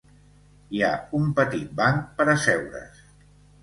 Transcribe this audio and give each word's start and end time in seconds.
Hi 0.77 0.81
ha 0.87 0.89
un 1.21 1.29
petit 1.41 1.79
banc 1.83 2.11
per 2.19 2.31
asseure's. 2.37 3.09